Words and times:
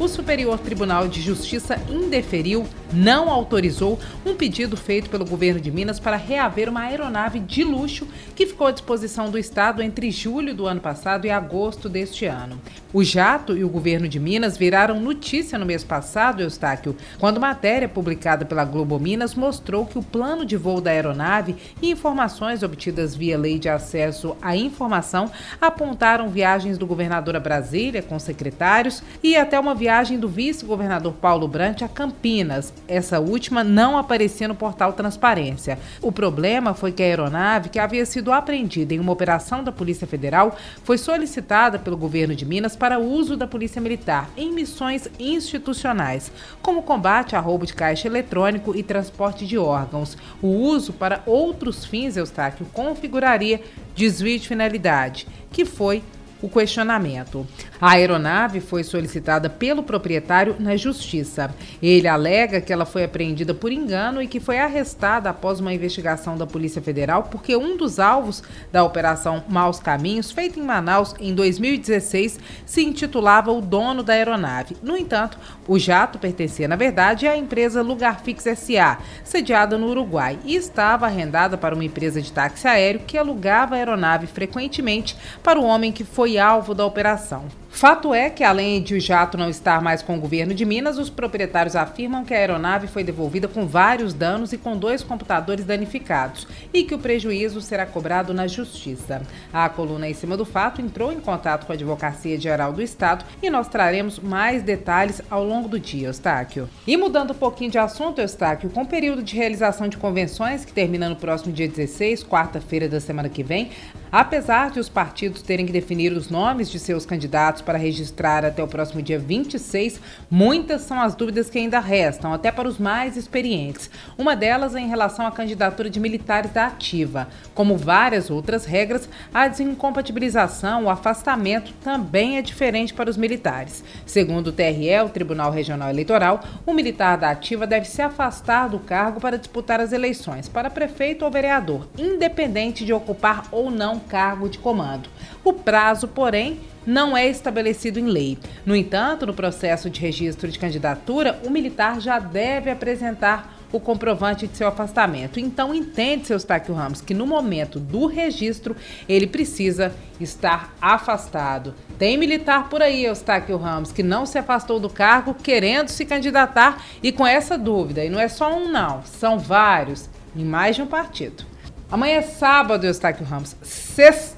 O 0.00 0.06
Superior 0.06 0.60
Tribunal 0.60 1.08
de 1.08 1.20
Justiça 1.20 1.76
indeferiu 1.90 2.64
não 2.92 3.28
autorizou 3.28 3.98
um 4.24 4.34
pedido 4.34 4.76
feito 4.76 5.10
pelo 5.10 5.26
governo 5.26 5.60
de 5.60 5.70
Minas 5.70 5.98
para 5.98 6.16
reaver 6.16 6.68
uma 6.68 6.82
aeronave 6.82 7.40
de 7.40 7.64
luxo 7.64 8.06
que 8.34 8.46
ficou 8.46 8.68
à 8.68 8.70
disposição 8.70 9.28
do 9.28 9.36
Estado 9.36 9.82
entre 9.82 10.10
julho 10.10 10.54
do 10.54 10.66
ano 10.66 10.80
passado 10.80 11.26
e 11.26 11.30
agosto 11.30 11.88
deste 11.88 12.26
ano. 12.26 12.60
O 12.92 13.02
jato 13.02 13.56
e 13.56 13.64
o 13.64 13.68
governo 13.68 14.08
de 14.08 14.18
Minas 14.18 14.56
viraram 14.56 15.00
notícia 15.00 15.58
no 15.58 15.66
mês 15.66 15.84
passado, 15.84 16.40
Eustáquio, 16.40 16.96
quando 17.18 17.40
matéria 17.40 17.88
publicada 17.88 18.44
pela 18.44 18.64
Globo 18.64 18.98
Minas 18.98 19.34
mostrou 19.34 19.84
que 19.84 19.98
o 19.98 20.02
plano 20.02 20.46
de 20.46 20.56
voo 20.56 20.80
da 20.80 20.90
aeronave 20.90 21.56
e 21.82 21.90
informações 21.90 22.62
obtidas 22.62 23.14
via 23.14 23.36
lei 23.36 23.58
de 23.58 23.68
acesso 23.68 24.36
à 24.40 24.56
informação 24.56 25.30
apontaram 25.60 26.30
viagens 26.30 26.78
do 26.78 26.86
governador 26.86 27.36
a 27.36 27.40
Brasília 27.40 28.02
com 28.02 28.18
secretários 28.18 29.02
e 29.22 29.36
até 29.36 29.58
uma 29.58 29.74
viagem 29.74 29.87
do 30.18 30.28
vice-governador 30.28 31.14
Paulo 31.14 31.48
Brant 31.48 31.80
a 31.80 31.88
Campinas, 31.88 32.74
essa 32.86 33.18
última 33.18 33.64
não 33.64 33.96
aparecia 33.96 34.46
no 34.46 34.54
portal 34.54 34.92
Transparência. 34.92 35.78
O 36.02 36.12
problema 36.12 36.74
foi 36.74 36.92
que 36.92 37.02
a 37.02 37.06
aeronave, 37.06 37.70
que 37.70 37.78
havia 37.78 38.04
sido 38.04 38.30
apreendida 38.30 38.92
em 38.92 39.00
uma 39.00 39.12
operação 39.12 39.64
da 39.64 39.72
Polícia 39.72 40.06
Federal, 40.06 40.54
foi 40.84 40.98
solicitada 40.98 41.78
pelo 41.78 41.96
governo 41.96 42.36
de 42.36 42.44
Minas 42.44 42.76
para 42.76 42.98
uso 42.98 43.34
da 43.34 43.46
Polícia 43.46 43.80
Militar 43.80 44.28
em 44.36 44.52
missões 44.52 45.08
institucionais, 45.18 46.30
como 46.60 46.82
combate 46.82 47.34
a 47.34 47.40
roubo 47.40 47.64
de 47.64 47.72
caixa 47.72 48.08
eletrônico 48.08 48.76
e 48.76 48.82
transporte 48.82 49.46
de 49.46 49.56
órgãos. 49.56 50.18
O 50.42 50.48
uso 50.48 50.92
para 50.92 51.22
outros 51.24 51.86
fins, 51.86 52.14
Eustáquio, 52.14 52.66
configuraria 52.74 53.62
desvio 53.96 54.38
de 54.38 54.48
finalidade, 54.48 55.26
que 55.50 55.64
foi 55.64 56.02
o 56.40 56.48
questionamento. 56.48 57.46
A 57.80 57.92
aeronave 57.92 58.60
foi 58.60 58.84
solicitada 58.84 59.48
pelo 59.48 59.82
proprietário 59.82 60.56
na 60.58 60.76
justiça. 60.76 61.54
Ele 61.82 62.08
alega 62.08 62.60
que 62.60 62.72
ela 62.72 62.84
foi 62.84 63.04
apreendida 63.04 63.54
por 63.54 63.72
engano 63.72 64.22
e 64.22 64.26
que 64.26 64.40
foi 64.40 64.58
arrestada 64.58 65.30
após 65.30 65.60
uma 65.60 65.72
investigação 65.72 66.36
da 66.36 66.46
Polícia 66.46 66.82
Federal 66.82 67.24
porque 67.24 67.56
um 67.56 67.76
dos 67.76 67.98
alvos 67.98 68.42
da 68.72 68.84
operação 68.84 69.44
Maus 69.48 69.80
Caminhos, 69.80 70.30
feita 70.30 70.58
em 70.58 70.62
Manaus 70.62 71.14
em 71.20 71.34
2016, 71.34 72.38
se 72.64 72.82
intitulava 72.82 73.52
o 73.52 73.60
dono 73.60 74.02
da 74.02 74.12
aeronave. 74.12 74.76
No 74.82 74.96
entanto, 74.96 75.38
o 75.66 75.78
jato 75.78 76.18
pertencia, 76.18 76.68
na 76.68 76.76
verdade, 76.76 77.26
à 77.26 77.36
empresa 77.36 77.82
Lugarfix 77.82 78.44
SA, 78.58 78.98
sediada 79.24 79.76
no 79.78 79.88
Uruguai, 79.88 80.38
e 80.44 80.54
estava 80.54 81.06
arrendada 81.06 81.56
para 81.56 81.74
uma 81.74 81.84
empresa 81.84 82.20
de 82.20 82.32
táxi 82.32 82.66
aéreo 82.66 83.02
que 83.06 83.18
alugava 83.18 83.74
a 83.74 83.78
aeronave 83.78 84.26
frequentemente 84.26 85.16
para 85.42 85.60
o 85.60 85.64
homem 85.64 85.92
que 85.92 86.04
foi 86.04 86.27
alvo 86.36 86.74
da 86.74 86.84
operação. 86.84 87.44
Fato 87.78 88.12
é 88.12 88.28
que, 88.28 88.42
além 88.42 88.82
de 88.82 88.96
o 88.96 89.00
jato 89.00 89.38
não 89.38 89.48
estar 89.48 89.80
mais 89.80 90.02
com 90.02 90.16
o 90.16 90.20
governo 90.20 90.52
de 90.52 90.64
Minas, 90.64 90.98
os 90.98 91.08
proprietários 91.08 91.76
afirmam 91.76 92.24
que 92.24 92.34
a 92.34 92.36
aeronave 92.36 92.88
foi 92.88 93.04
devolvida 93.04 93.46
com 93.46 93.68
vários 93.68 94.12
danos 94.12 94.52
e 94.52 94.58
com 94.58 94.76
dois 94.76 95.04
computadores 95.04 95.64
danificados 95.64 96.48
e 96.74 96.82
que 96.82 96.92
o 96.92 96.98
prejuízo 96.98 97.60
será 97.60 97.86
cobrado 97.86 98.34
na 98.34 98.48
justiça. 98.48 99.22
A 99.52 99.68
coluna 99.68 100.08
em 100.08 100.12
cima 100.12 100.36
do 100.36 100.44
fato 100.44 100.82
entrou 100.82 101.12
em 101.12 101.20
contato 101.20 101.66
com 101.66 101.72
a 101.72 101.76
Advocacia 101.76 102.36
Geral 102.40 102.72
do 102.72 102.82
Estado 102.82 103.24
e 103.40 103.48
nós 103.48 103.68
traremos 103.68 104.18
mais 104.18 104.60
detalhes 104.64 105.22
ao 105.30 105.44
longo 105.44 105.68
do 105.68 105.78
dia, 105.78 106.08
Eustáquio. 106.08 106.68
E 106.84 106.96
mudando 106.96 107.30
um 107.30 107.34
pouquinho 107.34 107.70
de 107.70 107.78
assunto, 107.78 108.20
Eustáquio, 108.20 108.70
com 108.70 108.82
o 108.82 108.88
período 108.88 109.22
de 109.22 109.36
realização 109.36 109.86
de 109.86 109.96
convenções 109.96 110.64
que 110.64 110.72
termina 110.72 111.08
no 111.08 111.14
próximo 111.14 111.52
dia 111.52 111.68
16, 111.68 112.24
quarta-feira 112.24 112.88
da 112.88 112.98
semana 112.98 113.28
que 113.28 113.44
vem, 113.44 113.70
apesar 114.10 114.72
de 114.72 114.80
os 114.80 114.88
partidos 114.88 115.42
terem 115.42 115.64
que 115.64 115.70
definir 115.70 116.12
os 116.12 116.28
nomes 116.28 116.68
de 116.68 116.80
seus 116.80 117.06
candidatos 117.06 117.67
para 117.68 117.76
registrar 117.76 118.46
até 118.46 118.62
o 118.62 118.66
próximo 118.66 119.02
dia 119.02 119.18
26, 119.18 120.00
muitas 120.30 120.80
são 120.80 120.98
as 120.98 121.14
dúvidas 121.14 121.50
que 121.50 121.58
ainda 121.58 121.78
restam, 121.78 122.32
até 122.32 122.50
para 122.50 122.66
os 122.66 122.78
mais 122.78 123.14
experientes. 123.14 123.90
Uma 124.16 124.34
delas 124.34 124.74
é 124.74 124.80
em 124.80 124.88
relação 124.88 125.26
à 125.26 125.30
candidatura 125.30 125.90
de 125.90 126.00
militares 126.00 126.50
da 126.50 126.64
ativa. 126.64 127.28
Como 127.54 127.76
várias 127.76 128.30
outras 128.30 128.64
regras, 128.64 129.06
a 129.34 129.46
desincompatibilização, 129.46 130.84
o 130.84 130.88
afastamento 130.88 131.74
também 131.84 132.38
é 132.38 132.42
diferente 132.42 132.94
para 132.94 133.10
os 133.10 133.18
militares. 133.18 133.84
Segundo 134.06 134.46
o 134.46 134.52
TRE, 134.52 135.02
o 135.04 135.10
Tribunal 135.10 135.50
Regional 135.50 135.90
Eleitoral, 135.90 136.40
o 136.64 136.72
militar 136.72 137.18
da 137.18 137.28
ativa 137.28 137.66
deve 137.66 137.84
se 137.84 138.00
afastar 138.00 138.70
do 138.70 138.78
cargo 138.78 139.20
para 139.20 139.36
disputar 139.36 139.78
as 139.78 139.92
eleições 139.92 140.48
para 140.48 140.70
prefeito 140.70 141.22
ou 141.22 141.30
vereador, 141.30 141.86
independente 141.98 142.82
de 142.82 142.94
ocupar 142.94 143.44
ou 143.52 143.70
não 143.70 143.98
cargo 143.98 144.48
de 144.48 144.56
comando. 144.56 145.10
O 145.44 145.52
prazo, 145.52 146.08
porém, 146.08 146.58
não 146.88 147.14
é 147.14 147.28
estabelecido 147.28 148.00
em 148.00 148.06
lei. 148.06 148.38
No 148.64 148.74
entanto, 148.74 149.26
no 149.26 149.34
processo 149.34 149.90
de 149.90 150.00
registro 150.00 150.50
de 150.50 150.58
candidatura, 150.58 151.38
o 151.44 151.50
militar 151.50 152.00
já 152.00 152.18
deve 152.18 152.70
apresentar 152.70 153.58
o 153.70 153.78
comprovante 153.78 154.46
de 154.46 154.56
seu 154.56 154.66
afastamento. 154.66 155.38
Então, 155.38 155.74
entende, 155.74 156.26
seu 156.26 156.36
Eustáquio 156.36 156.74
Ramos, 156.74 157.02
que 157.02 157.12
no 157.12 157.26
momento 157.26 157.78
do 157.78 158.06
registro 158.06 158.74
ele 159.06 159.26
precisa 159.26 159.94
estar 160.18 160.74
afastado. 160.80 161.74
Tem 161.98 162.16
militar 162.16 162.70
por 162.70 162.80
aí, 162.80 163.04
Eustáquio 163.04 163.58
Ramos, 163.58 163.92
que 163.92 164.02
não 164.02 164.24
se 164.24 164.38
afastou 164.38 164.80
do 164.80 164.88
cargo 164.88 165.34
querendo 165.34 165.90
se 165.90 166.06
candidatar 166.06 166.82
e 167.02 167.12
com 167.12 167.26
essa 167.26 167.58
dúvida. 167.58 168.02
E 168.02 168.08
não 168.08 168.18
é 168.18 168.28
só 168.28 168.56
um, 168.56 168.72
não, 168.72 169.02
são 169.04 169.38
vários, 169.38 170.08
em 170.34 170.42
mais 170.42 170.74
de 170.74 170.80
um 170.80 170.86
partido. 170.86 171.44
Amanhã 171.90 172.16
é 172.16 172.22
sábado, 172.22 172.86
Eustáquio 172.86 173.26
Ramos. 173.26 173.54
Sexta 173.60 174.37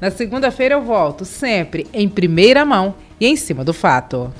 Na 0.00 0.10
segunda-feira 0.10 0.74
eu 0.74 0.82
volto, 0.82 1.24
sempre 1.24 1.86
em 1.92 2.08
primeira 2.08 2.64
mão 2.64 2.94
e 3.20 3.26
em 3.26 3.36
cima 3.36 3.64
do 3.64 3.72
fato. 3.72 4.32